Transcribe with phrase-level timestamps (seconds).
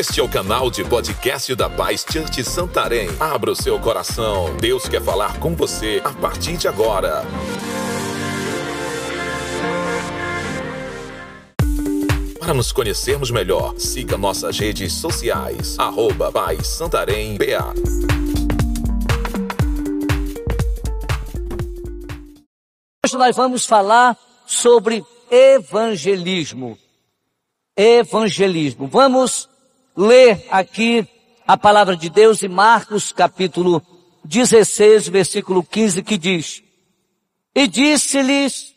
[0.00, 3.10] Este é o canal de podcast da Paz Church Santarém.
[3.20, 4.56] Abra o seu coração.
[4.56, 7.22] Deus quer falar com você a partir de agora.
[12.38, 15.78] Para nos conhecermos melhor, siga nossas redes sociais.
[15.78, 17.74] Arroba Paz Santarém BA.
[23.04, 26.78] Hoje nós vamos falar sobre evangelismo.
[27.76, 28.86] Evangelismo.
[28.86, 29.49] Vamos
[30.00, 31.06] ler aqui
[31.46, 33.82] a palavra de Deus em Marcos capítulo
[34.24, 36.62] 16, versículo 15, que diz:
[37.54, 38.74] E disse-lhes,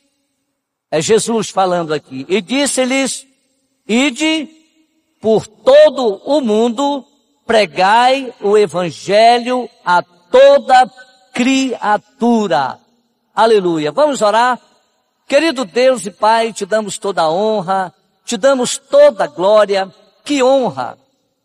[0.92, 3.26] é Jesus falando aqui, e disse-lhes,
[3.88, 4.50] ide
[5.22, 7.06] por todo o mundo,
[7.46, 10.92] pregai o evangelho a toda
[11.34, 12.80] criatura.
[13.34, 13.92] Aleluia.
[13.92, 14.60] Vamos orar?
[15.28, 17.94] Querido Deus e Pai, te damos toda a honra,
[18.26, 19.92] te damos toda a glória.
[20.24, 20.98] Que honra,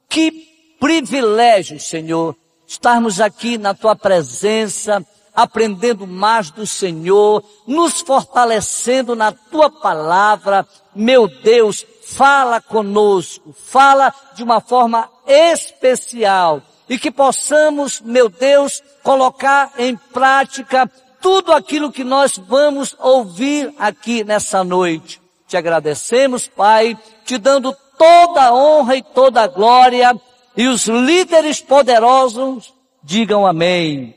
[0.08, 0.48] que
[0.80, 9.70] privilégio, Senhor, estarmos aqui na tua presença, aprendendo mais do Senhor, nos fortalecendo na tua
[9.70, 10.66] palavra.
[10.94, 19.72] Meu Deus, fala conosco, fala de uma forma especial e que possamos, meu Deus, colocar
[19.78, 25.20] em prática tudo aquilo que nós vamos ouvir aqui nessa noite.
[25.46, 30.14] Te agradecemos, Pai, te dando toda a honra e toda a glória,
[30.56, 34.14] e os líderes poderosos digam amém.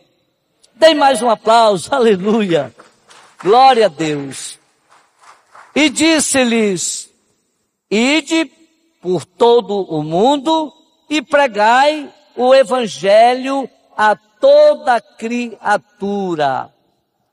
[0.75, 2.73] Dê mais um aplauso, aleluia.
[3.41, 4.59] Glória a Deus.
[5.75, 7.09] E disse-lhes,
[7.89, 8.45] ide
[9.01, 10.71] por todo o mundo
[11.09, 16.73] e pregai o evangelho a toda criatura.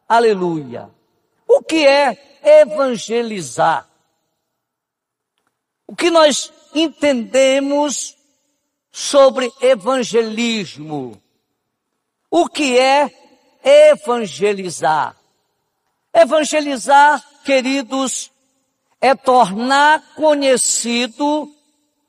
[0.09, 0.89] Aleluia.
[1.47, 3.88] O que é evangelizar?
[5.89, 8.17] O que nós entendemos
[8.93, 11.21] sobre evangelismo?
[12.31, 13.11] O que é
[13.65, 15.17] evangelizar?
[16.15, 18.31] Evangelizar, queridos,
[19.01, 21.53] é tornar conhecido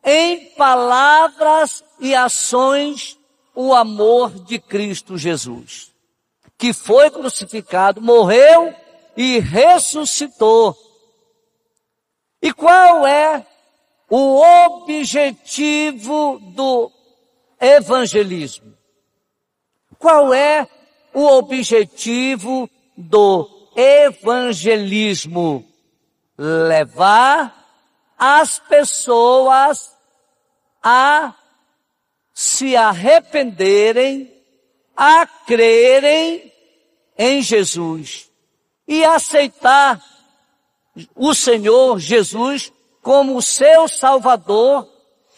[0.03, 3.18] em palavras e ações
[3.56, 5.89] o amor de Cristo Jesus
[6.59, 8.75] que foi crucificado, morreu
[9.16, 10.78] e ressuscitou.
[12.41, 13.45] E qual é
[14.09, 16.92] o objetivo do
[17.59, 18.74] evangelismo?
[19.97, 20.68] Qual é
[21.14, 25.66] o objetivo do evangelismo?
[26.38, 27.56] Levar
[28.18, 29.96] as pessoas
[30.81, 31.36] a
[32.34, 34.34] se arrependerem,
[34.96, 36.52] a crerem
[37.18, 38.30] em Jesus
[38.88, 40.02] e aceitar
[41.16, 42.72] o Senhor Jesus
[43.02, 44.88] como o seu Salvador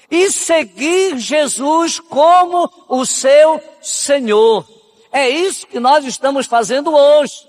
[0.10, 4.68] e seguir Jesus como o seu Senhor.
[5.12, 7.48] É isso que nós estamos fazendo hoje.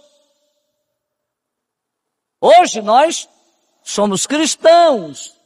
[2.40, 3.28] Hoje nós
[3.82, 5.36] somos cristãos.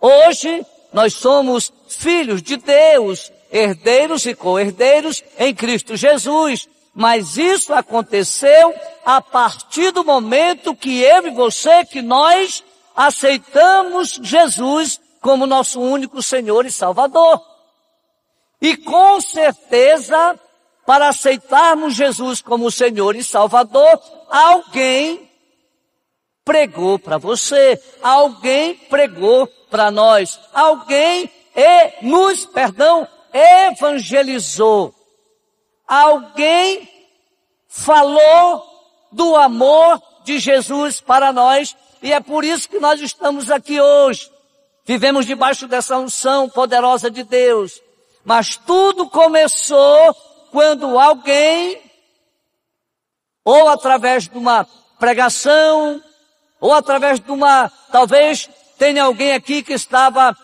[0.00, 6.68] Hoje nós somos filhos de Deus, herdeiros e co-herdeiros em Cristo Jesus.
[6.94, 8.72] Mas isso aconteceu
[9.04, 12.62] a partir do momento que eu e você, que nós
[12.94, 17.40] aceitamos Jesus como nosso único Senhor e Salvador.
[18.60, 20.38] E com certeza,
[20.86, 24.00] para aceitarmos Jesus como Senhor e Salvador,
[24.30, 25.30] alguém
[26.44, 34.94] pregou para você, alguém pregou para nós, alguém e nos, perdão, evangelizou
[35.86, 36.88] alguém
[37.68, 38.64] falou
[39.12, 44.30] do amor de Jesus para nós e é por isso que nós estamos aqui hoje.
[44.84, 47.80] Vivemos debaixo dessa unção poderosa de Deus.
[48.22, 50.14] Mas tudo começou
[50.50, 51.80] quando alguém,
[53.42, 54.68] ou através de uma
[54.98, 55.98] pregação,
[56.60, 60.36] ou através de uma, talvez tenha alguém aqui que estava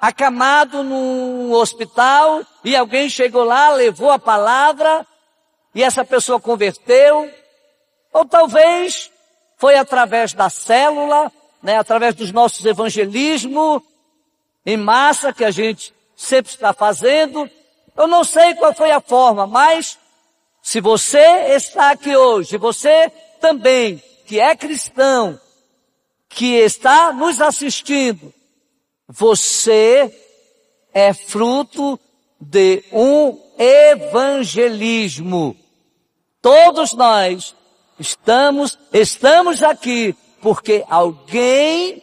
[0.00, 5.06] acamado num hospital e alguém chegou lá, levou a palavra
[5.74, 7.30] e essa pessoa converteu.
[8.14, 9.11] Ou talvez
[9.62, 11.30] foi através da célula,
[11.62, 13.80] né, através dos nossos evangelismos
[14.66, 17.48] em massa que a gente sempre está fazendo.
[17.96, 19.96] Eu não sei qual foi a forma, mas
[20.60, 23.08] se você está aqui hoje, você
[23.40, 25.40] também, que é cristão,
[26.28, 28.34] que está nos assistindo,
[29.06, 30.12] você
[30.92, 32.00] é fruto
[32.40, 35.56] de um evangelismo.
[36.40, 37.54] Todos nós
[38.02, 42.02] estamos, estamos aqui porque alguém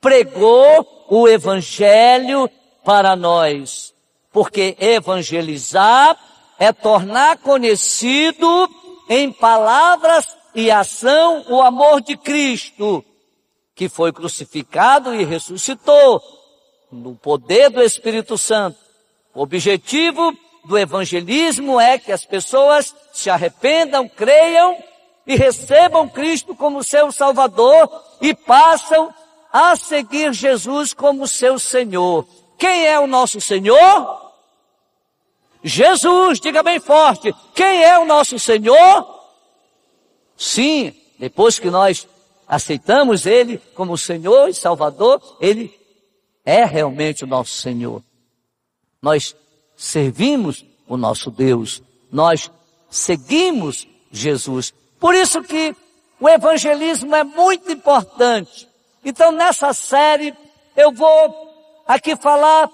[0.00, 2.48] pregou o evangelho
[2.84, 3.94] para nós,
[4.30, 6.16] porque evangelizar
[6.58, 8.68] é tornar conhecido
[9.08, 13.02] em palavras e ação o amor de Cristo,
[13.74, 16.22] que foi crucificado e ressuscitou
[16.92, 18.78] no poder do Espírito Santo.
[19.34, 20.36] O objetivo
[20.66, 24.76] do evangelismo é que as pessoas se arrependam, creiam
[25.26, 27.88] e recebam Cristo como seu Salvador
[28.20, 29.12] e passam
[29.52, 32.26] a seguir Jesus como seu Senhor.
[32.58, 34.32] Quem é o nosso Senhor?
[35.62, 37.34] Jesus, diga bem forte.
[37.54, 39.22] Quem é o nosso Senhor?
[40.36, 42.06] Sim, depois que nós
[42.46, 45.72] aceitamos Ele como Senhor e Salvador, Ele
[46.44, 48.02] é realmente o nosso Senhor.
[49.00, 49.34] Nós
[49.76, 51.82] servimos o nosso Deus.
[52.10, 52.50] Nós
[52.90, 54.74] seguimos Jesus.
[54.98, 55.74] Por isso que
[56.20, 58.68] o evangelismo é muito importante.
[59.04, 60.34] Então nessa série
[60.76, 62.70] eu vou aqui falar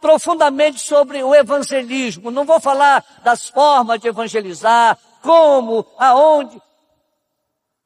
[0.00, 2.30] profundamente sobre o evangelismo.
[2.30, 6.60] Não vou falar das formas de evangelizar, como, aonde.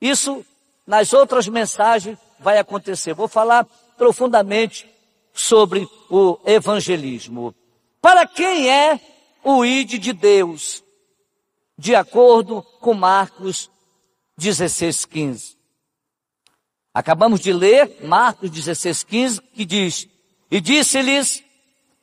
[0.01, 0.45] Isso
[0.87, 3.15] nas outras mensagens vai acontecer.
[3.15, 3.67] Vou falar
[3.97, 4.89] profundamente
[5.33, 7.55] sobre o evangelismo.
[8.01, 9.01] Para quem é
[9.45, 10.83] o ID de Deus?
[11.81, 13.71] De acordo com Marcos
[14.37, 15.57] 16, 15.
[16.93, 20.07] Acabamos de ler Marcos 16, 15, que diz,
[20.51, 21.43] e disse-lhes,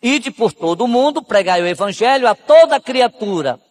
[0.01, 3.61] ide por todo o mundo, pregai o evangelho a toda criatura.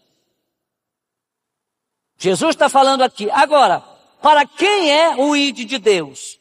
[2.17, 3.29] Jesus está falando aqui.
[3.33, 3.81] Agora,
[4.23, 6.39] para quem é o ID de Deus?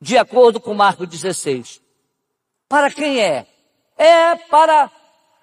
[0.00, 1.82] De acordo com Marcos 16.
[2.66, 3.46] Para quem é?
[3.98, 4.90] É para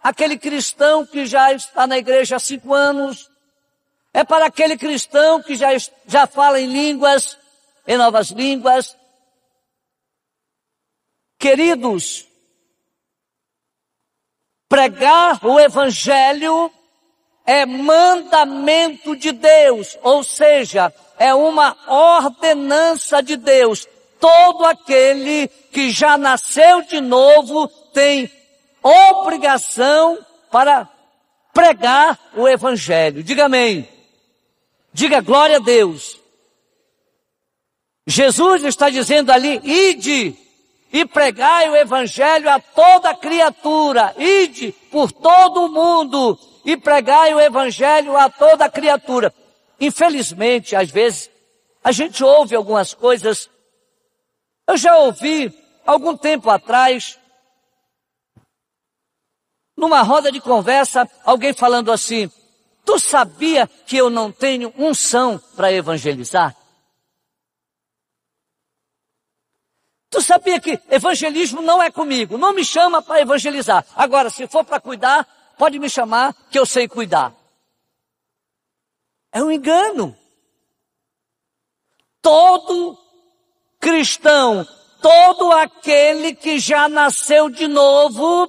[0.01, 3.34] aquele cristão que já está na igreja há cinco anos.
[4.15, 5.67] É para aquele cristão que já,
[6.07, 7.37] já fala em línguas,
[7.85, 8.95] em novas línguas.
[11.37, 12.25] Queridos,
[14.69, 16.71] pregar o evangelho
[17.45, 23.85] é mandamento de Deus, ou seja, é uma ordenança de Deus.
[24.17, 28.31] Todo aquele que já nasceu de novo tem
[28.81, 30.17] obrigação
[30.49, 30.87] para
[31.53, 33.21] pregar o evangelho.
[33.21, 33.93] Diga amém.
[34.95, 36.21] Diga glória a Deus.
[38.07, 40.33] Jesus está dizendo ali, ide
[40.89, 44.15] e pregai o evangelho a toda criatura.
[44.17, 49.35] Ide por todo o mundo e pregai o evangelho a toda criatura.
[49.81, 51.29] Infelizmente, às vezes,
[51.83, 53.49] a gente ouve algumas coisas.
[54.65, 55.53] Eu já ouvi,
[55.85, 57.19] algum tempo atrás,
[59.75, 62.31] numa roda de conversa, alguém falando assim,
[62.85, 66.55] tu sabia que eu não tenho unção para evangelizar?
[70.09, 73.85] Tu sabia que evangelismo não é comigo, não me chama para evangelizar.
[73.95, 75.27] Agora, se for para cuidar,
[75.57, 77.33] pode me chamar que eu sei cuidar.
[79.33, 80.15] É um engano.
[82.21, 82.97] Todo
[83.77, 84.65] cristão,
[85.01, 88.47] todo aquele que já nasceu de novo,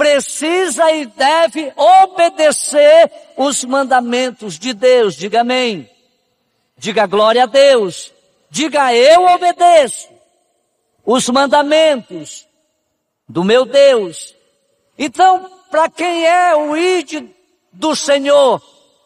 [0.00, 5.14] precisa e deve obedecer os mandamentos de Deus.
[5.14, 5.90] Diga amém.
[6.74, 8.10] Diga glória a Deus.
[8.48, 10.08] Diga eu obedeço
[11.04, 12.48] os mandamentos
[13.28, 14.34] do meu Deus.
[14.98, 17.28] Então, para quem é o id
[17.70, 18.58] do Senhor?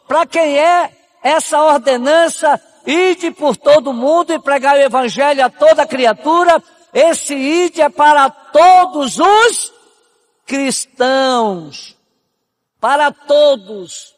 [0.07, 0.93] Para quem é
[1.25, 6.63] essa ordenança, ide por todo mundo e pregar o evangelho a toda criatura?
[6.93, 9.75] Esse id é para todos os
[10.47, 11.97] cristãos,
[12.81, 14.15] para todos,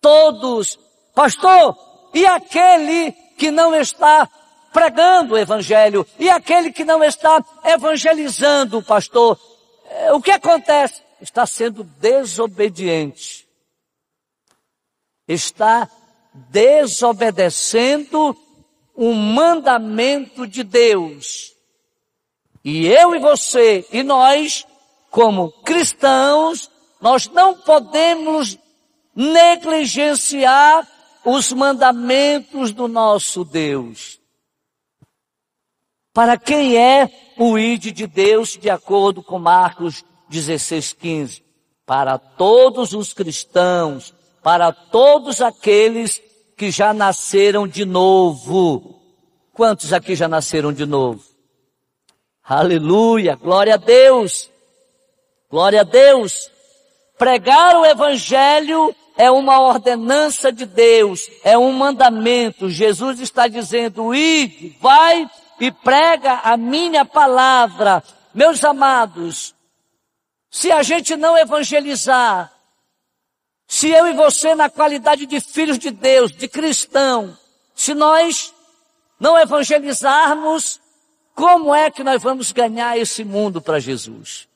[0.00, 0.78] todos.
[1.14, 1.76] Pastor,
[2.14, 4.28] e aquele que não está
[4.72, 9.40] pregando o evangelho e aquele que não está evangelizando, pastor,
[9.86, 11.02] eh, o que acontece?
[11.20, 13.48] Está sendo desobediente.
[15.26, 15.90] Está
[16.32, 18.36] desobedecendo
[18.96, 21.52] um mandamento de Deus.
[22.64, 24.66] E eu e você e nós
[25.10, 28.58] como cristãos, nós não podemos
[29.14, 30.86] negligenciar
[31.24, 34.20] os mandamentos do nosso Deus.
[36.12, 41.42] Para quem é o ID de Deus, de acordo com Marcos 16,15?
[41.86, 46.20] Para todos os cristãos, para todos aqueles
[46.56, 49.00] que já nasceram de novo.
[49.52, 51.22] Quantos aqui já nasceram de novo?
[52.42, 54.50] Aleluia, glória a Deus.
[55.50, 56.50] Glória a Deus.
[57.16, 62.70] Pregar o Evangelho é uma ordenança de Deus, é um mandamento.
[62.70, 65.28] Jesus está dizendo, ide, vai
[65.58, 68.02] e prega a minha palavra.
[68.32, 69.54] Meus amados,
[70.50, 72.52] se a gente não evangelizar,
[73.66, 77.36] se eu e você, na qualidade de filhos de Deus, de cristão,
[77.74, 78.54] se nós
[79.18, 80.80] não evangelizarmos,
[81.34, 84.47] como é que nós vamos ganhar esse mundo para Jesus?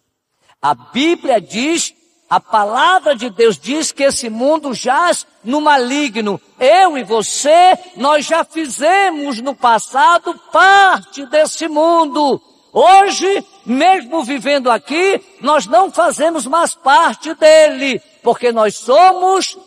[0.62, 1.92] A Bíblia diz,
[2.30, 6.40] a palavra de Deus diz que esse mundo jaz no maligno.
[6.56, 12.40] Eu e você, nós já fizemos no passado parte desse mundo.
[12.72, 19.58] Hoje, mesmo vivendo aqui, nós não fazemos mais parte dele, porque nós somos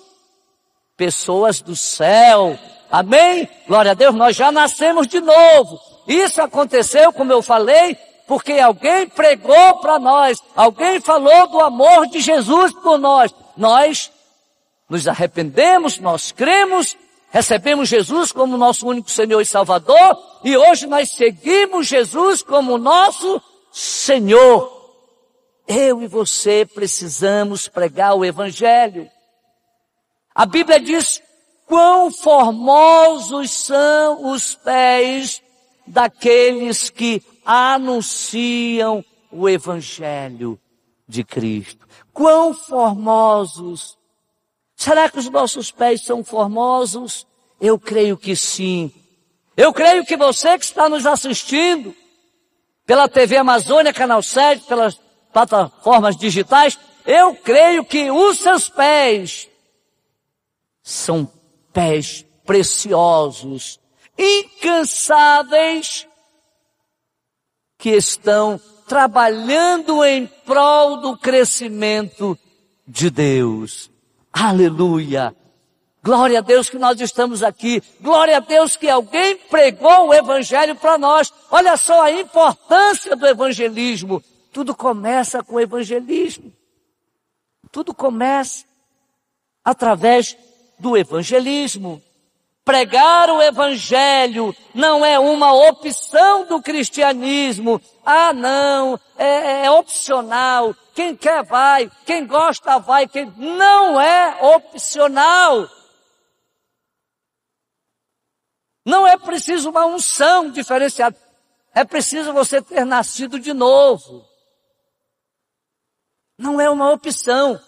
[0.95, 2.57] pessoas do céu.
[2.89, 3.49] Amém?
[3.67, 5.77] Glória a Deus, nós já nascemos de novo.
[6.07, 7.97] Isso aconteceu, como eu falei,
[8.27, 13.33] porque alguém pregou para nós, alguém falou do amor de Jesus por nós.
[13.55, 14.11] Nós
[14.89, 16.97] nos arrependemos, nós cremos
[17.35, 23.41] recebemos Jesus como nosso único Senhor e Salvador e hoje nós seguimos Jesus como nosso
[23.73, 24.71] Senhor.
[25.67, 29.11] Eu e você precisamos pregar o Evangelho.
[30.33, 31.21] A Bíblia diz
[31.67, 35.41] quão formosos são os pés
[35.85, 40.59] daqueles que anunciam o Evangelho
[41.07, 41.87] de Cristo.
[42.11, 43.97] Quão formosos
[44.75, 47.25] Será que os nossos pés são formosos?
[47.59, 48.91] Eu creio que sim.
[49.55, 51.95] Eu creio que você que está nos assistindo
[52.85, 54.99] pela TV Amazônia, Canal 7, pelas
[55.31, 59.47] plataformas digitais, eu creio que os seus pés
[60.83, 61.31] são
[61.71, 63.79] pés preciosos,
[64.17, 66.05] incansáveis,
[67.77, 72.37] que estão trabalhando em prol do crescimento
[72.87, 73.91] de Deus.
[74.31, 75.35] Aleluia!
[76.03, 77.81] Glória a Deus que nós estamos aqui.
[77.99, 81.33] Glória a Deus que alguém pregou o Evangelho para nós.
[81.49, 84.21] Olha só a importância do evangelismo.
[84.53, 86.53] Tudo começa com o evangelismo.
[87.71, 88.65] Tudo começa
[89.63, 90.37] através
[90.77, 91.99] do evangelismo.
[92.65, 97.79] Pregar o evangelho não é uma opção do cristianismo.
[98.03, 100.75] Ah, não, é, é opcional.
[100.95, 105.69] Quem quer vai, quem gosta vai, quem não é opcional.
[108.83, 111.15] Não é preciso uma unção diferenciada.
[111.71, 114.25] É preciso você ter nascido de novo.
[116.35, 117.61] Não é uma opção.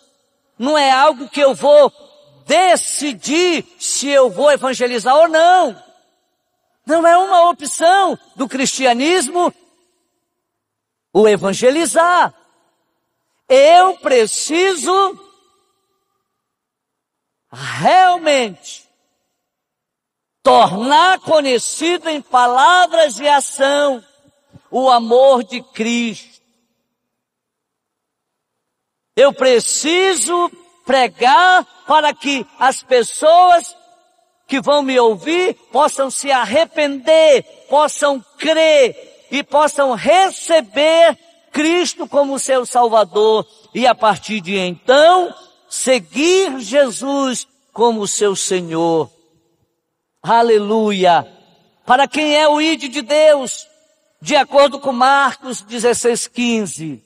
[0.58, 2.07] Não é algo que eu vou
[2.48, 5.84] decidir se eu vou evangelizar ou não.
[6.86, 9.54] Não é uma opção do cristianismo
[11.14, 12.34] o evangelizar.
[13.50, 15.20] Eu preciso
[17.52, 18.88] realmente
[20.42, 24.04] tornar conhecido em palavras e ação
[24.72, 26.42] o amor de Cristo.
[29.16, 30.50] Eu preciso
[30.86, 33.76] pregar para que as pessoas
[34.46, 41.18] que vão me ouvir possam se arrepender, possam crer e possam receber
[41.52, 45.34] Cristo como seu Salvador e a partir de então
[45.70, 49.10] seguir Jesus como seu Senhor.
[50.22, 51.26] Aleluia!
[51.86, 53.66] Para quem é o ID de Deus,
[54.22, 57.04] de acordo com Marcos 16, 15.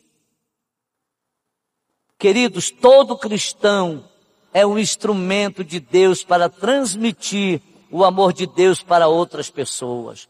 [2.17, 4.10] Queridos, todo cristão
[4.53, 10.29] é um instrumento de Deus para transmitir o amor de Deus para outras pessoas.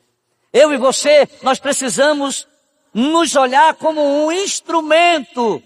[0.51, 2.47] Eu e você, nós precisamos
[2.93, 5.63] nos olhar como um instrumento.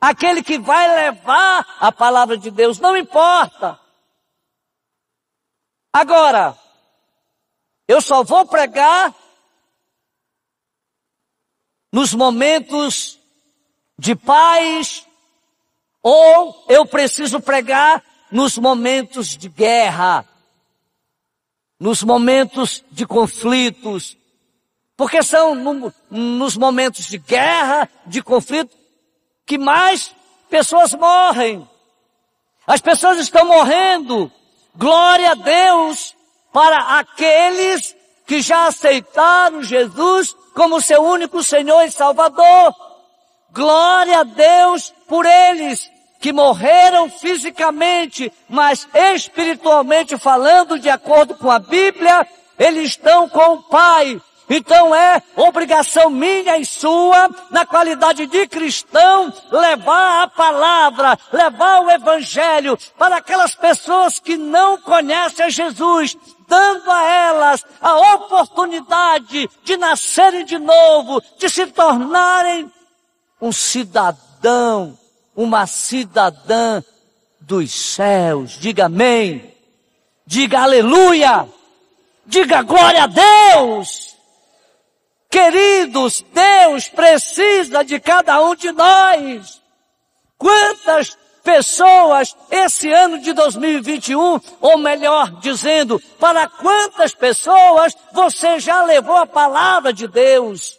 [0.00, 3.78] Aquele que vai levar a palavra de Deus, não importa.
[5.92, 6.56] Agora,
[7.86, 9.14] eu só vou pregar
[11.92, 13.18] nos momentos
[13.98, 15.06] de paz,
[16.02, 20.26] ou eu preciso pregar nos momentos de guerra,
[21.78, 24.16] nos momentos de conflitos,
[24.96, 28.76] porque são no, nos momentos de guerra, de conflito,
[29.46, 30.14] que mais
[30.48, 31.68] pessoas morrem.
[32.66, 34.30] As pessoas estão morrendo.
[34.74, 36.16] Glória a Deus
[36.52, 42.74] para aqueles que já aceitaram Jesus como seu único Senhor e Salvador.
[43.50, 45.90] Glória a Deus por eles
[46.22, 52.26] que morreram fisicamente, mas espiritualmente falando, de acordo com a Bíblia,
[52.58, 54.18] eles estão com o Pai.
[54.48, 61.90] Então é obrigação minha e sua, na qualidade de cristão, levar a palavra, levar o
[61.90, 66.16] evangelho para aquelas pessoas que não conhecem Jesus,
[66.48, 72.72] dando a elas a oportunidade de nascerem de novo, de se tornarem
[73.42, 74.98] um cidadão cidadão,
[75.34, 76.82] uma cidadã
[77.40, 78.52] dos céus.
[78.52, 79.52] Diga amém.
[80.26, 81.48] Diga aleluia.
[82.26, 84.16] Diga glória a Deus.
[85.30, 89.60] Queridos, Deus precisa de cada um de nós.
[90.36, 99.16] Quantas pessoas esse ano de 2021, ou melhor dizendo, para quantas pessoas você já levou
[99.16, 100.78] a palavra de Deus?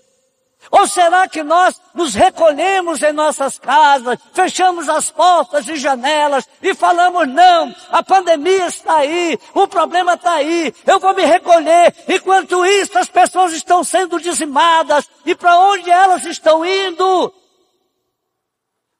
[0.71, 6.73] Ou será que nós nos recolhemos em nossas casas, fechamos as portas e janelas e
[6.73, 11.93] falamos, não, a pandemia está aí, o problema está aí, eu vou me recolher.
[12.07, 17.33] Enquanto isso, as pessoas estão sendo dizimadas e para onde elas estão indo?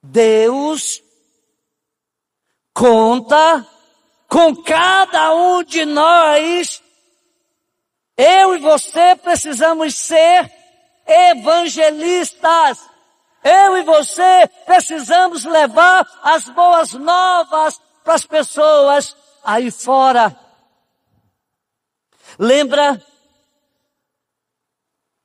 [0.02, 1.02] Deus
[2.74, 3.66] conta
[4.28, 6.82] com cada um de nós.
[8.18, 10.52] Eu e você precisamos ser
[11.32, 12.80] evangelistas.
[13.44, 20.38] Eu e você precisamos levar as boas novas para as pessoas aí fora.
[22.40, 23.02] Lembra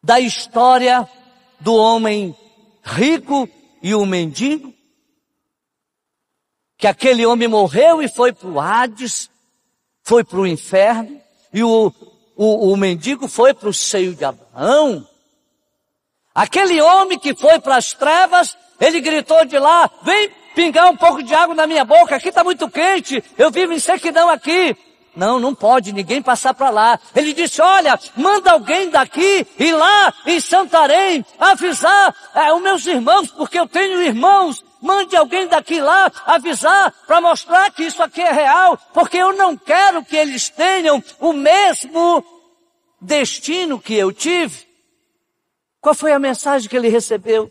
[0.02, 1.08] da história
[1.60, 2.36] do homem
[2.82, 3.48] rico
[3.82, 4.74] e o mendigo?
[6.76, 9.30] Que aquele homem morreu e foi para o Hades,
[10.02, 11.20] foi para o inferno,
[11.52, 11.92] e o,
[12.36, 15.06] o, o mendigo foi para o seio de Abraão.
[16.38, 21.20] Aquele homem que foi para as trevas, ele gritou de lá, vem pingar um pouco
[21.20, 24.76] de água na minha boca, aqui está muito quente, eu vivo em sequidão aqui.
[25.16, 27.00] Não, não pode ninguém passar para lá.
[27.12, 33.32] Ele disse, olha, manda alguém daqui ir lá em Santarém avisar é, os meus irmãos,
[33.32, 34.62] porque eu tenho irmãos.
[34.80, 39.56] Mande alguém daqui lá avisar para mostrar que isso aqui é real, porque eu não
[39.56, 42.24] quero que eles tenham o mesmo
[43.00, 44.67] destino que eu tive.
[45.88, 47.50] Qual foi a mensagem que ele recebeu?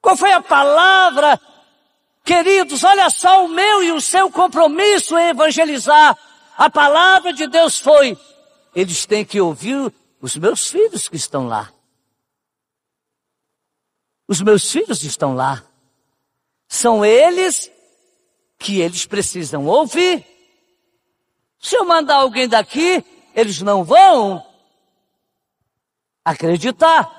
[0.00, 1.40] Qual foi a palavra?
[2.24, 6.16] Queridos, olha só o meu e o seu compromisso em evangelizar.
[6.56, 8.16] A palavra de Deus foi:
[8.72, 11.72] eles têm que ouvir os meus filhos que estão lá.
[14.28, 15.64] Os meus filhos estão lá.
[16.68, 17.68] São eles
[18.60, 20.24] que eles precisam ouvir.
[21.58, 23.04] Se eu mandar alguém daqui,
[23.34, 24.47] eles não vão
[26.30, 27.10] acreditar.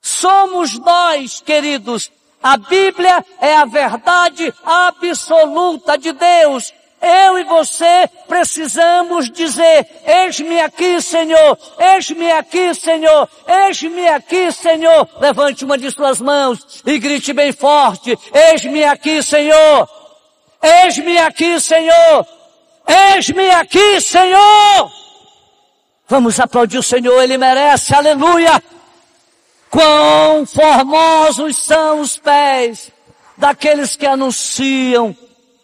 [0.00, 2.10] Somos nós, queridos.
[2.42, 6.72] A Bíblia é a verdade absoluta de Deus.
[7.00, 15.08] Eu e você precisamos dizer, eis-me aqui, Senhor, eis-me aqui, Senhor, eis-me aqui, Senhor.
[15.20, 19.88] Levante uma de suas mãos e grite bem forte, eis-me aqui, Senhor,
[20.60, 22.26] eis-me aqui, Senhor,
[23.14, 24.90] eis-me aqui, Senhor.
[26.08, 28.62] Vamos aplaudir o Senhor, Ele merece, aleluia!
[29.68, 32.90] Quão formosos são os pés
[33.36, 35.14] daqueles que anunciam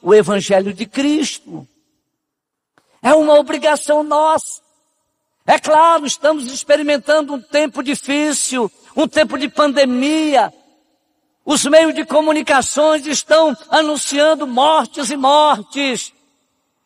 [0.03, 1.67] o Evangelho de Cristo.
[3.03, 4.63] É uma obrigação nossa.
[5.47, 10.53] É claro, estamos experimentando um tempo difícil, um tempo de pandemia.
[11.43, 16.13] Os meios de comunicações estão anunciando mortes e mortes.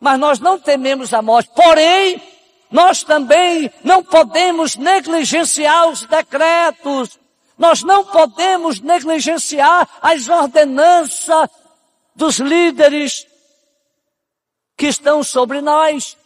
[0.01, 1.51] Mas nós não tememos a morte.
[1.55, 2.23] Porém,
[2.71, 7.19] nós também não podemos negligenciar os decretos.
[7.57, 11.49] Nós não podemos negligenciar as ordenanças
[12.15, 13.27] dos líderes
[14.77, 16.17] que estão sobre nós.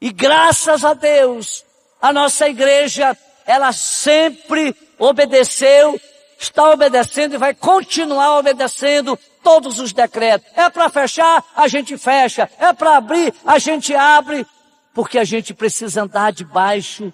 [0.00, 1.64] E graças a Deus,
[2.00, 5.98] a nossa igreja, ela sempre obedeceu,
[6.38, 10.46] está obedecendo e vai continuar obedecendo todos os decretos.
[10.54, 12.48] É para fechar, a gente fecha.
[12.58, 14.46] É para abrir, a gente abre
[14.94, 17.12] porque a gente precisa andar debaixo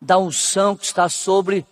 [0.00, 1.66] da unção que está sobre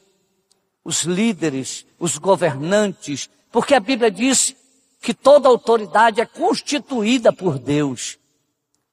[0.85, 4.57] os líderes, os governantes, porque a Bíblia diz
[5.01, 8.19] que toda autoridade é constituída por Deus.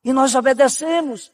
[0.03, 1.31] E nós obedecemos.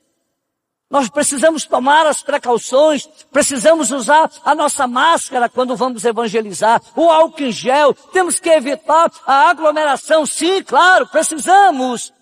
[0.89, 7.43] Nós precisamos tomar as precauções, precisamos usar a nossa máscara quando vamos evangelizar, o álcool
[7.43, 12.13] em gel, temos que evitar a aglomeração, sim, claro, precisamos.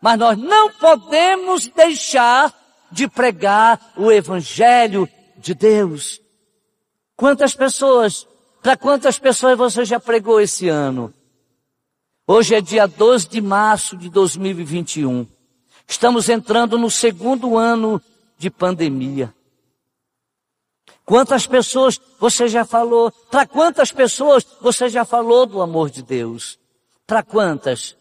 [0.00, 2.54] Mas nós não podemos deixar
[2.90, 6.20] de pregar o Evangelho de Deus.
[7.16, 8.26] Quantas pessoas,
[8.62, 11.12] para quantas pessoas você já pregou esse ano?
[12.26, 15.26] Hoje é dia 12 de março de 2021.
[15.86, 18.00] Estamos entrando no segundo ano
[18.36, 19.34] de pandemia.
[21.04, 23.10] Quantas pessoas você já falou?
[23.30, 26.58] Para quantas pessoas você já falou do amor de Deus?
[27.06, 27.96] Para quantas?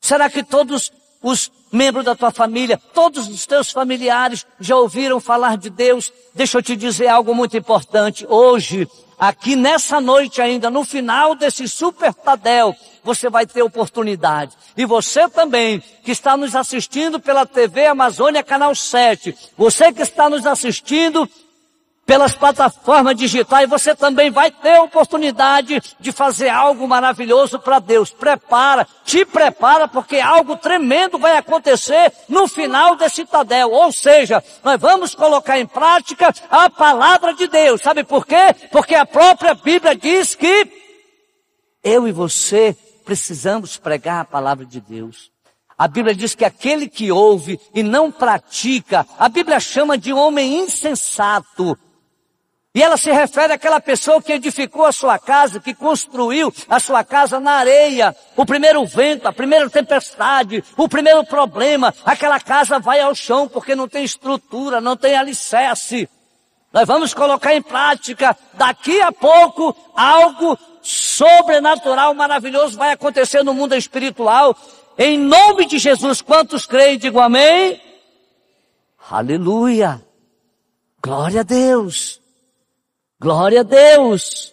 [0.00, 5.56] Será que todos os membros da tua família, todos os teus familiares já ouviram falar
[5.56, 6.12] de Deus.
[6.34, 8.26] Deixa eu te dizer algo muito importante.
[8.28, 14.56] Hoje, aqui nessa noite ainda, no final desse super Tadel, você vai ter oportunidade.
[14.76, 20.28] E você também, que está nos assistindo pela TV Amazônia Canal 7, você que está
[20.28, 21.28] nos assistindo
[22.06, 28.10] pelas plataformas digitais, você também vai ter oportunidade de fazer algo maravilhoso para Deus.
[28.10, 33.72] Prepara, te prepara, porque algo tremendo vai acontecer no final desse Tadel.
[33.72, 37.82] Ou seja, nós vamos colocar em prática a palavra de Deus.
[37.82, 38.54] Sabe por quê?
[38.70, 40.70] Porque a própria Bíblia diz que
[41.82, 45.30] eu e você precisamos pregar a palavra de Deus.
[45.78, 50.60] A Bíblia diz que aquele que ouve e não pratica, a Bíblia chama de homem
[50.60, 51.76] insensato.
[52.76, 57.02] E ela se refere àquela pessoa que edificou a sua casa, que construiu a sua
[57.02, 58.14] casa na areia.
[58.36, 63.74] O primeiro vento, a primeira tempestade, o primeiro problema, aquela casa vai ao chão porque
[63.74, 66.06] não tem estrutura, não tem alicerce.
[66.70, 73.74] Nós vamos colocar em prática, daqui a pouco, algo sobrenatural, maravilhoso vai acontecer no mundo
[73.74, 74.54] espiritual.
[74.98, 77.80] Em nome de Jesus, quantos creem, digam amém?
[79.10, 80.04] Aleluia!
[81.02, 82.25] Glória a Deus!
[83.18, 84.52] Glória a Deus!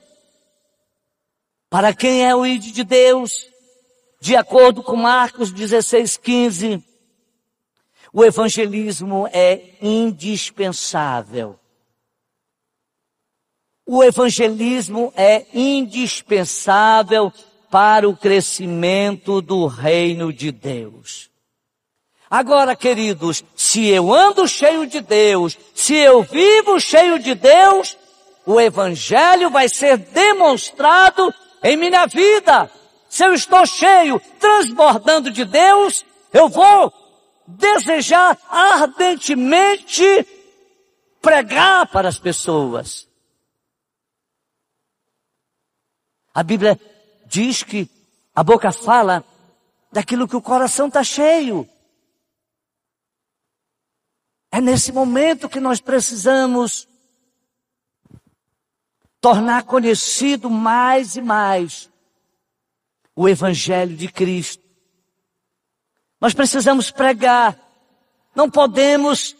[1.69, 3.47] Para quem é o ID de Deus?
[4.21, 6.83] De acordo com Marcos 16, 15,
[8.13, 11.59] o evangelismo é indispensável.
[13.85, 17.33] O evangelismo é indispensável
[17.69, 21.29] para o crescimento do reino de Deus.
[22.29, 27.97] Agora, queridos, se eu ando cheio de Deus, se eu vivo cheio de Deus,
[28.45, 32.69] o Evangelho vai ser demonstrado em minha vida.
[33.09, 36.91] Se eu estou cheio, transbordando de Deus, eu vou
[37.47, 40.03] desejar ardentemente
[41.21, 43.07] pregar para as pessoas.
[46.33, 46.79] A Bíblia
[47.27, 47.89] diz que
[48.35, 49.23] a boca fala
[49.91, 51.69] daquilo que o coração está cheio.
[54.51, 56.87] É nesse momento que nós precisamos
[59.23, 61.89] tornar conhecido mais e mais
[63.15, 64.61] o Evangelho de Cristo.
[66.19, 67.57] Nós precisamos pregar,
[68.35, 69.33] não podemos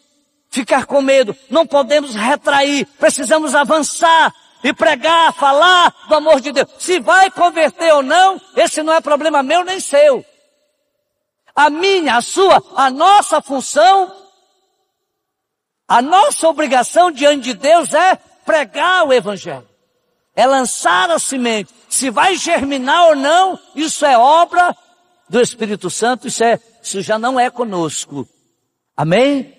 [0.50, 6.70] ficar com medo, não podemos retrair, precisamos avançar e pregar, falar do amor de Deus.
[6.80, 10.26] Se vai converter ou não, esse não é problema meu nem seu.
[11.54, 14.16] A minha, a sua, a nossa função,
[15.86, 18.16] a nossa obrigação diante de Deus é
[18.46, 19.73] pregar o Evangelho
[20.36, 21.74] é lançar a semente.
[21.90, 24.76] Se vai germinar ou não, isso é obra
[25.30, 28.28] do Espírito Santo, isso, é, isso já não é conosco.
[28.96, 29.54] Amém?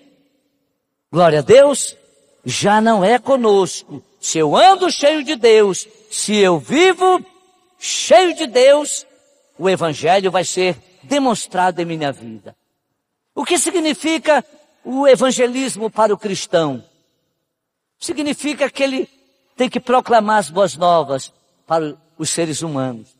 [1.11, 1.95] Glória a Deus.
[2.43, 4.03] Já não é conosco.
[4.19, 7.25] Se eu ando cheio de Deus, se eu vivo
[7.79, 9.05] cheio de Deus,
[9.57, 12.55] o Evangelho vai ser demonstrado em minha vida.
[13.33, 14.43] O que significa
[14.83, 16.83] o evangelismo para o cristão?
[17.99, 19.09] Significa que ele
[19.55, 21.31] tem que proclamar as boas novas
[21.65, 23.15] para os seres humanos.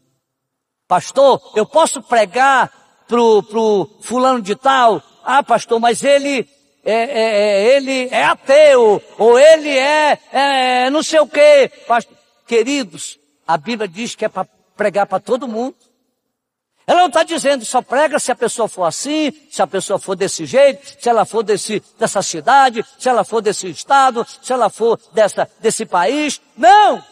[0.88, 2.71] Pastor, eu posso pregar
[3.08, 5.02] pro, pro fulano de tal?
[5.24, 6.48] Ah, pastor, mas ele
[6.84, 11.71] é, é, é ele é ateu, ou ele é, é não sei o quê.
[11.88, 15.76] Pastor, queridos, a Bíblia diz que é para pregar para todo mundo.
[16.88, 20.15] Ela não está dizendo só prega se a pessoa for assim, se a pessoa for
[20.15, 24.69] desse jeito, se ela for desse, dessa cidade, se ela for desse estado, se ela
[24.69, 26.39] for dessa, desse país.
[26.56, 27.04] Não!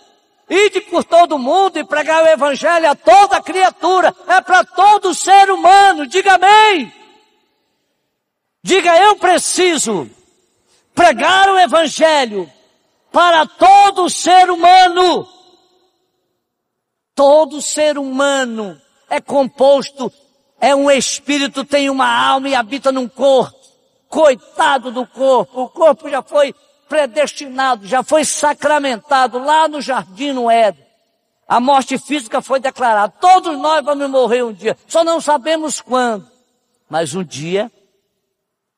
[0.48, 4.16] Ide por todo mundo e pregar o evangelho a toda criatura.
[4.28, 6.06] É para todo ser humano.
[6.06, 6.94] Diga amém.
[8.62, 10.08] Diga eu preciso
[10.94, 12.52] pregar o evangelho
[13.12, 15.28] para todo ser humano.
[17.16, 18.80] Todo ser humano
[19.14, 20.12] é composto,
[20.60, 23.56] é um espírito, tem uma alma e habita num corpo.
[24.10, 26.54] Coitado do corpo, o corpo já foi
[26.90, 30.84] predestinado, já foi sacramentado lá no jardim no Éden.
[31.48, 33.14] A morte física foi declarada.
[33.20, 36.28] Todos nós vamos morrer um dia, só não sabemos quando.
[36.90, 37.72] Mas um dia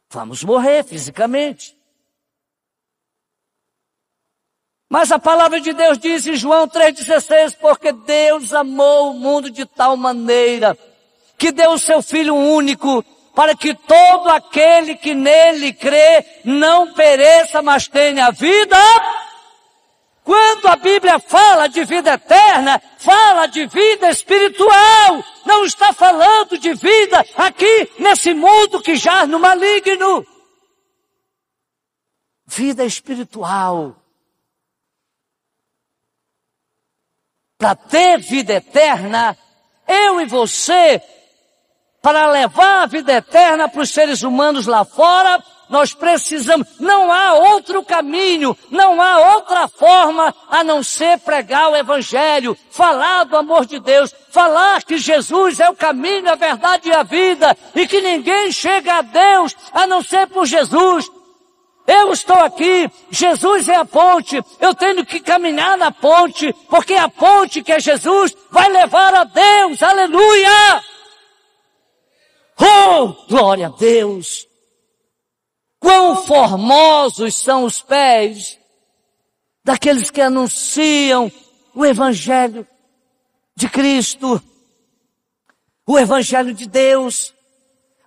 [0.10, 1.75] vamos morrer fisicamente.
[4.89, 9.65] Mas a palavra de Deus diz em João 3,16, porque Deus amou o mundo de
[9.65, 10.78] tal maneira
[11.38, 13.04] que deu o seu Filho único
[13.36, 18.78] para que todo aquele que nele crê não pereça, mas tenha vida
[20.24, 25.24] Quando a Bíblia fala de vida eterna, fala de vida espiritual.
[25.45, 30.26] Não está falando de vida aqui nesse mundo que jaz no maligno.
[32.48, 33.95] Vida espiritual.
[37.58, 39.38] Para ter vida eterna,
[39.88, 41.02] eu e você,
[42.02, 47.34] para levar a vida eterna para os seres humanos lá fora, nós precisamos, não há
[47.34, 53.65] outro caminho, não há outra forma a não ser pregar o Evangelho, falar do amor
[53.65, 58.02] de Deus, falar que Jesus é o caminho, a verdade e a vida, e que
[58.02, 61.10] ninguém chega a Deus a não ser por Jesus.
[61.88, 67.08] Eu estou aqui, Jesus é a ponte, eu tenho que caminhar na ponte, porque a
[67.08, 70.84] ponte que é Jesus vai levar a Deus, aleluia!
[72.60, 74.48] Oh, glória a Deus!
[75.80, 78.60] Quão formosos são os pés
[79.63, 81.32] daqueles que anunciam
[81.76, 82.67] o Evangelho
[83.56, 84.41] de Cristo,
[85.86, 87.34] o Evangelho de Deus.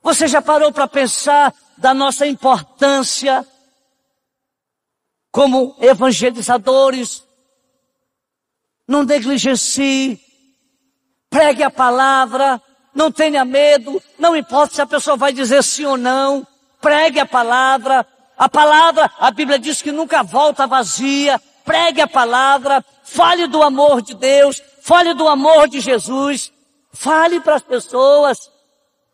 [0.02, 3.46] Você já parou para pensar da nossa importância
[5.30, 7.22] como evangelizadores?
[8.86, 10.20] Não negligencie,
[11.28, 12.60] pregue a palavra,
[12.94, 16.46] não tenha medo, não importa se a pessoa vai dizer sim ou não
[16.80, 18.06] pregue a palavra.
[18.36, 21.40] A palavra, a Bíblia diz que nunca volta vazia.
[21.64, 26.52] Pregue a palavra, fale do amor de Deus, fale do amor de Jesus.
[26.92, 28.50] Fale para as pessoas.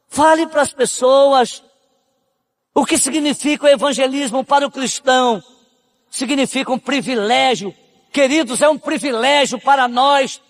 [0.09, 1.62] Fale para as pessoas.
[2.74, 5.42] O que significa o evangelismo para o cristão?
[6.14, 7.74] Significa um privilégio.
[8.12, 10.40] Queridos, é um privilégio para nós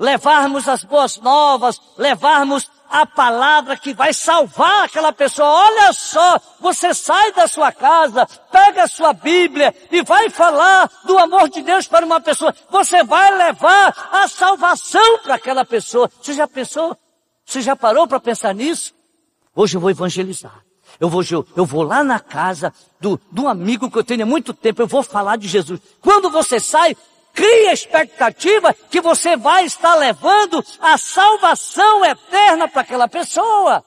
[0.00, 5.46] levarmos as boas novas, levarmos a palavra que vai salvar aquela pessoa.
[5.46, 11.18] Olha só, você sai da sua casa, pega a sua Bíblia e vai falar do
[11.18, 12.54] amor de Deus para uma pessoa.
[12.70, 16.10] Você vai levar a salvação para aquela pessoa.
[16.22, 16.96] Você já pensou?
[17.44, 18.94] Você já parou para pensar nisso?
[19.54, 20.65] Hoje eu vou evangelizar.
[20.98, 21.22] Eu vou,
[21.56, 24.86] eu vou lá na casa do, do amigo que eu tenho há muito tempo, eu
[24.86, 25.80] vou falar de Jesus.
[26.00, 26.96] Quando você sai,
[27.34, 33.84] cria expectativa que você vai estar levando a salvação eterna para aquela pessoa.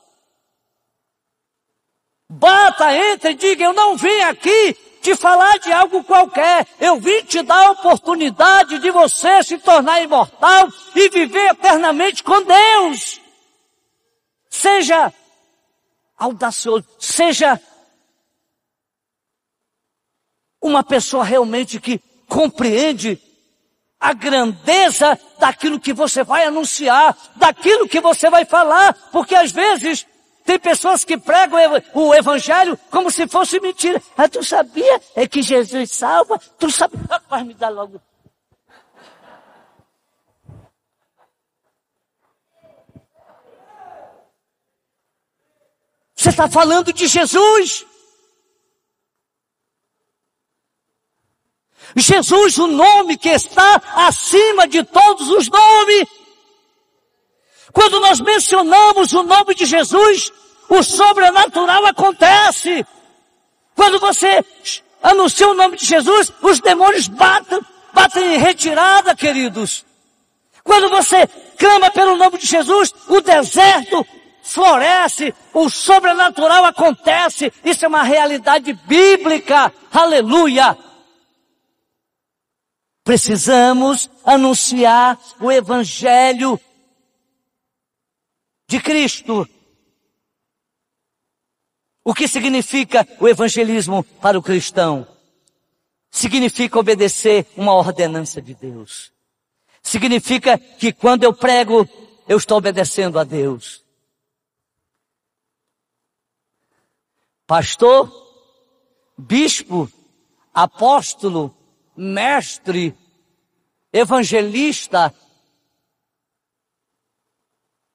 [2.29, 6.67] Bata, entre e diga, eu não vim aqui te falar de algo qualquer.
[6.79, 12.43] Eu vim te dar a oportunidade de você se tornar imortal e viver eternamente com
[12.43, 13.19] Deus.
[14.47, 15.11] Seja
[16.19, 17.59] audacioso, seja
[20.61, 23.19] uma pessoa realmente que compreende
[23.99, 30.05] a grandeza daquilo que você vai anunciar, daquilo que você vai falar, porque às vezes
[30.45, 31.59] tem pessoas que pregam
[31.93, 34.01] o evangelho como se fosse mentira.
[34.17, 35.01] Ah, tu sabia?
[35.15, 36.39] É que Jesus salva?
[36.57, 37.21] Tu sabia?
[37.29, 38.01] Vai me dar logo.
[46.19, 47.85] Você está falando de Jesus.
[51.95, 56.09] Jesus, o nome que está acima de todos os nomes.
[57.71, 60.29] Quando nós mencionamos o nome de Jesus,
[60.67, 62.85] o sobrenatural acontece.
[63.73, 64.43] Quando você
[65.01, 67.61] anuncia o nome de Jesus, os demônios batem,
[67.93, 69.85] batem em retirada, queridos.
[70.65, 71.25] Quando você
[71.57, 74.05] clama pelo nome de Jesus, o deserto
[74.43, 77.51] floresce, o sobrenatural acontece.
[77.63, 79.73] Isso é uma realidade bíblica.
[79.91, 80.77] Aleluia.
[83.03, 86.59] Precisamos anunciar o Evangelho
[88.67, 89.47] de Cristo.
[92.03, 95.07] O que significa o evangelismo para o cristão?
[96.09, 99.11] Significa obedecer uma ordenança de Deus.
[99.81, 101.87] Significa que quando eu prego,
[102.27, 103.83] eu estou obedecendo a Deus.
[107.49, 108.07] Pastor,
[109.17, 109.91] bispo,
[110.53, 111.51] apóstolo,
[111.97, 112.95] mestre,
[113.91, 115.11] evangelista,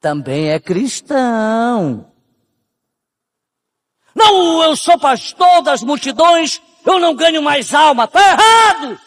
[0.01, 2.13] também é cristão.
[4.13, 9.01] Não, eu sou pastor das multidões, eu não ganho mais alma, está errado!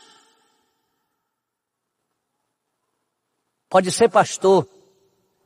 [3.67, 4.65] Pode ser pastor,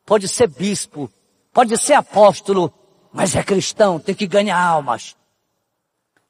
[0.05, 1.11] pode ser bispo,
[1.51, 2.71] pode ser apóstolo,
[3.11, 5.15] mas é cristão, tem que ganhar almas,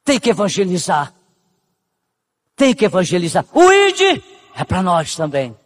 [0.04, 1.12] tem que evangelizar
[2.56, 3.44] tem que evangelizar.
[3.52, 4.22] O ID
[4.54, 5.56] é para nós também.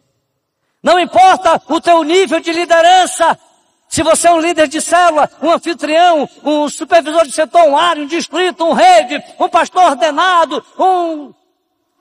[0.81, 3.37] Não importa o teu nível de liderança.
[3.87, 8.03] Se você é um líder de célula, um anfitrião, um supervisor de setor, um área,
[8.03, 11.33] um distrito, um rede, um pastor ordenado, um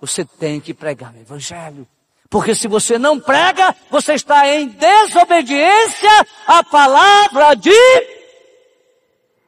[0.00, 1.86] Você tem que pregar o Evangelho.
[2.28, 8.15] Porque se você não prega, você está em desobediência à palavra de.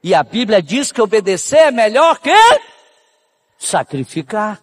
[0.02, 2.32] E a Bíblia diz que obedecer é melhor que
[3.58, 4.60] sacrificar.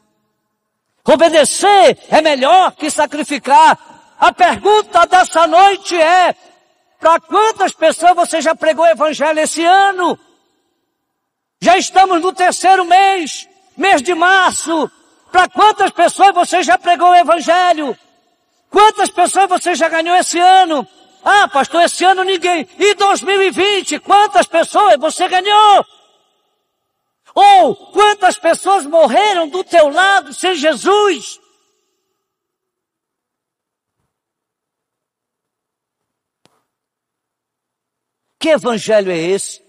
[1.03, 3.77] Obedecer é melhor que sacrificar.
[4.19, 6.35] A pergunta dessa noite é:
[6.99, 10.17] para quantas pessoas você já pregou o evangelho esse ano?
[11.61, 14.89] Já estamos no terceiro mês, mês de março.
[15.31, 17.97] Para quantas pessoas você já pregou o evangelho?
[18.69, 20.87] Quantas pessoas você já ganhou esse ano?
[21.27, 22.69] Ah, pastor, esse ano ninguém.
[22.77, 25.83] E 2020, quantas pessoas você ganhou?
[27.33, 31.41] Ou quantas pessoas morreram do teu lado sem Jesus?
[38.39, 39.65] Que evangelho é esse?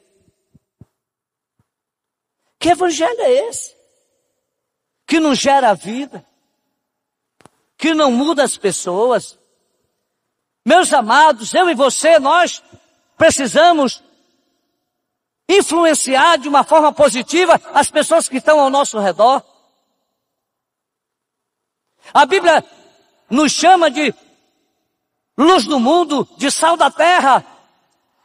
[2.59, 3.75] Que evangelho é esse?
[5.07, 6.27] Que não gera vida,
[7.79, 9.39] que não muda as pessoas.
[10.67, 12.61] Meus amados, eu e você, nós
[13.17, 14.03] precisamos
[15.49, 19.45] influenciar de uma forma positiva as pessoas que estão ao nosso redor.
[22.13, 22.65] A Bíblia
[23.31, 24.13] nos chama de
[25.39, 27.47] luz do mundo, de sal da terra.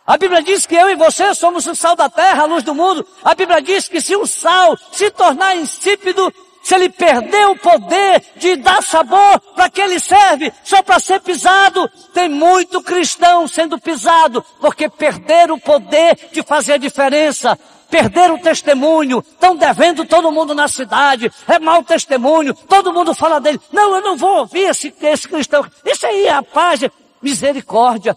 [0.04, 2.73] A Bíblia diz que eu e você somos o sal da terra, a luz do
[2.73, 3.08] mundo.
[3.23, 8.24] A Bíblia diz que se o sal se tornar insípido, se ele perder o poder
[8.36, 13.80] de dar sabor para que ele serve, só para ser pisado, tem muito cristão sendo
[13.80, 17.58] pisado, porque perderam o poder de fazer a diferença.
[17.89, 23.41] Perderam o testemunho, estão devendo todo mundo na cidade, é mau testemunho, todo mundo fala
[23.41, 23.60] dele.
[23.69, 25.65] Não, eu não vou ouvir esse, esse cristão.
[25.86, 26.80] Isso aí, rapaz,
[27.21, 28.15] misericórdia.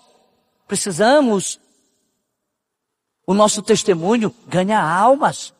[0.68, 1.58] Precisamos
[3.26, 5.52] o nosso testemunho ganha almas.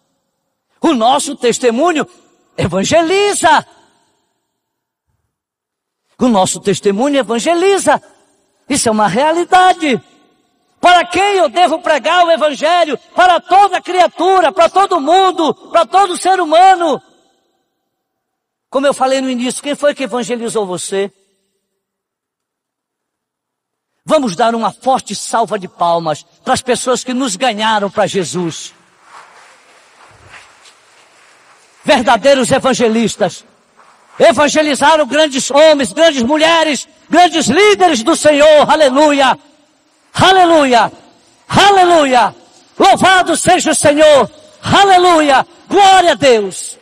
[0.81, 2.07] O nosso testemunho
[2.57, 3.67] evangeliza.
[6.19, 8.03] O nosso testemunho evangeliza.
[8.69, 10.03] Isso é uma realidade.
[10.81, 12.99] Para quem eu devo pregar o evangelho?
[13.15, 17.01] Para toda criatura, para todo mundo, para todo ser humano.
[18.69, 21.13] Como eu falei no início, quem foi que evangelizou você?
[24.05, 28.75] Vamos dar uma forte salva de palmas para as pessoas que nos ganharam para Jesus.
[31.85, 33.45] Verdadeiros evangelistas.
[34.19, 38.71] Evangelizaram grandes homens, grandes mulheres, grandes líderes do Senhor.
[38.71, 39.39] Aleluia!
[40.15, 40.93] Aleluia!
[41.49, 42.35] Aleluia!
[42.79, 44.31] Louvado seja o Senhor!
[44.63, 45.47] Aleluia!
[45.69, 46.79] Glória a Deus!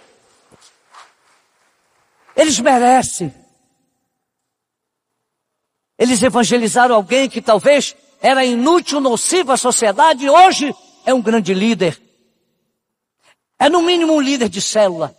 [2.37, 3.43] Eles merecem
[6.03, 10.75] eles evangelizaram alguém que talvez era inútil, nocivo à sociedade e hoje
[11.07, 12.02] é um grande líder.
[13.63, 15.17] É no mínimo um líder de célula.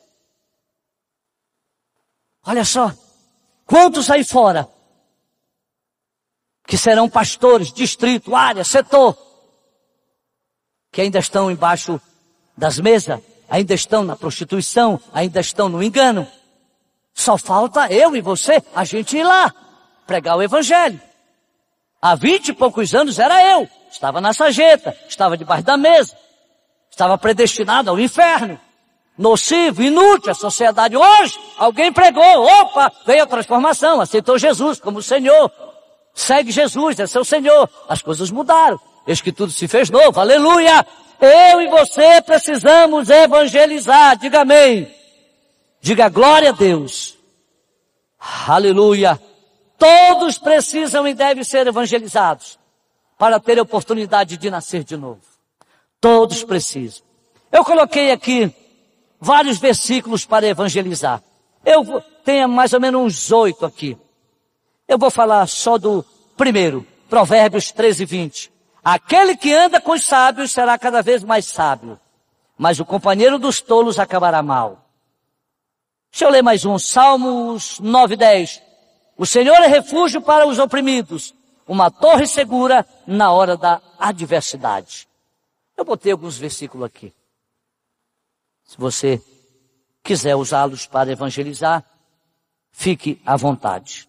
[2.46, 2.92] Olha só,
[3.66, 4.68] quantos aí fora
[6.68, 9.18] que serão pastores, distrito, área, setor,
[10.92, 12.02] que ainda estão embaixo
[12.58, 16.28] das mesas, ainda estão na prostituição, ainda estão no engano.
[17.14, 19.56] Só falta eu e você, a gente ir lá
[20.06, 21.02] pregar o evangelho.
[22.02, 26.18] Há vinte e poucos anos era eu, estava na sarjeta, estava debaixo da mesa,
[26.94, 28.60] estava predestinado ao inferno,
[29.18, 30.96] nocivo, inútil à sociedade.
[30.96, 35.52] Hoje, alguém pregou, opa, veio a transformação, aceitou Jesus como Senhor,
[36.14, 37.68] segue Jesus, é seu Senhor.
[37.90, 40.86] As coisas mudaram, eis que tudo se fez novo, aleluia!
[41.20, 44.94] Eu e você precisamos evangelizar, diga amém.
[45.82, 47.18] Diga glória a Deus.
[48.48, 49.20] Aleluia.
[49.80, 52.60] Todos precisam e devem ser evangelizados
[53.18, 55.33] para ter a oportunidade de nascer de novo.
[56.04, 57.02] Todos precisam.
[57.50, 58.54] Eu coloquei aqui
[59.22, 61.24] vários versículos para evangelizar.
[61.64, 63.98] Eu tenho mais ou menos uns oito aqui.
[64.86, 66.04] Eu vou falar só do
[66.36, 68.52] primeiro, Provérbios 13, 20.
[68.84, 71.98] Aquele que anda com os sábios será cada vez mais sábio,
[72.58, 74.86] mas o companheiro dos tolos acabará mal.
[76.12, 78.62] Deixa eu ler mais um, Salmos 9, 10.
[79.18, 81.34] O Senhor é refúgio para os oprimidos,
[81.66, 85.08] uma torre segura na hora da adversidade.
[85.78, 87.14] Eu botei alguns versículos aqui.
[88.64, 89.22] Se você
[90.04, 91.84] quiser usá-los para evangelizar,
[92.72, 94.08] fique à vontade.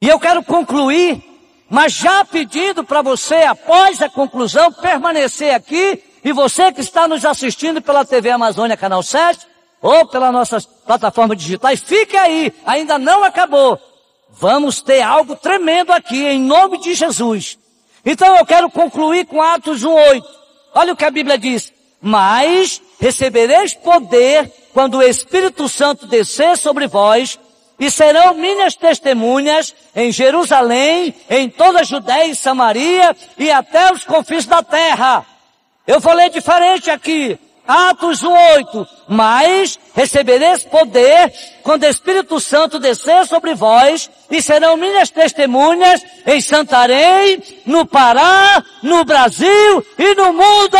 [0.00, 1.22] E eu quero concluir,
[1.68, 7.24] mas já pedindo para você, após a conclusão, permanecer aqui, e você que está nos
[7.24, 9.46] assistindo pela TV Amazônia Canal 7,
[9.82, 13.78] ou pelas nossas plataformas digitais, fique aí, ainda não acabou.
[14.28, 17.58] Vamos ter algo tremendo aqui, em nome de Jesus.
[18.04, 20.24] Então eu quero concluir com Atos 1,8.
[20.74, 21.72] Olha o que a Bíblia diz.
[22.00, 27.38] Mas recebereis poder quando o Espírito Santo descer sobre vós,
[27.80, 34.04] e serão minhas testemunhas em Jerusalém, em toda a Judéia e Samaria e até os
[34.04, 35.24] confins da terra.
[35.86, 37.38] Eu falei diferente aqui.
[37.70, 38.86] Atos 1:8.
[39.06, 46.40] Mas recebereis poder quando o Espírito Santo descer sobre vós e serão minhas testemunhas em
[46.40, 50.78] Santarém, no Pará, no Brasil e no mundo.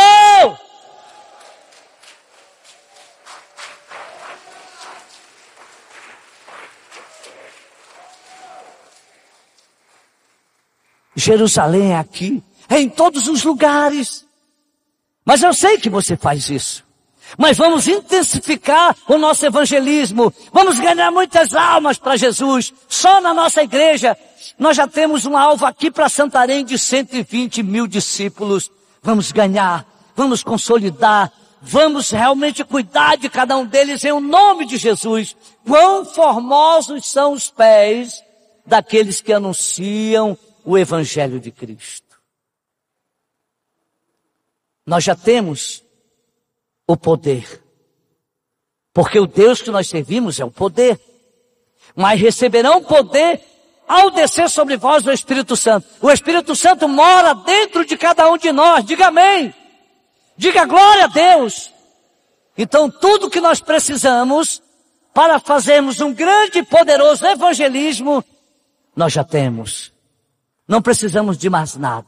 [11.15, 14.25] Jerusalém é aqui, é em todos os lugares.
[15.25, 16.83] Mas eu sei que você faz isso.
[17.37, 20.33] Mas vamos intensificar o nosso evangelismo.
[20.51, 22.73] Vamos ganhar muitas almas para Jesus.
[22.89, 24.17] Só na nossa igreja.
[24.59, 28.69] Nós já temos um alvo aqui para Santarém de 120 mil discípulos.
[29.01, 29.85] Vamos ganhar.
[30.15, 31.31] Vamos consolidar.
[31.61, 35.35] Vamos realmente cuidar de cada um deles em o nome de Jesus.
[35.65, 38.21] Quão formosos são os pés
[38.65, 42.10] daqueles que anunciam o Evangelho de Cristo.
[44.85, 45.83] Nós já temos
[46.87, 47.61] o poder.
[48.93, 50.99] Porque o Deus que nós servimos é o poder.
[51.95, 53.41] Mas receberão poder
[53.87, 55.87] ao descer sobre vós o Espírito Santo.
[56.01, 58.85] O Espírito Santo mora dentro de cada um de nós.
[58.85, 59.53] Diga amém.
[60.37, 61.71] Diga glória a Deus.
[62.57, 64.61] Então tudo que nós precisamos
[65.13, 68.23] para fazermos um grande e poderoso evangelismo,
[68.95, 69.91] nós já temos.
[70.67, 72.07] Não precisamos de mais nada.